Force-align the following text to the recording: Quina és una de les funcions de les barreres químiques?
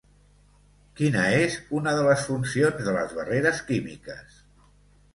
Quina 0.99 1.25
és 1.41 1.59
una 1.81 1.95
de 1.99 2.07
les 2.09 2.25
funcions 2.31 2.91
de 2.91 2.99
les 2.99 3.17
barreres 3.21 3.65
químiques? 3.71 4.45